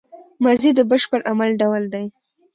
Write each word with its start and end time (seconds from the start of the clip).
ماضي 0.43 0.69
د 0.75 0.79
بشپړ 0.89 1.19
عمل 1.31 1.49
ډول 1.61 1.83
دئ. 1.93 2.07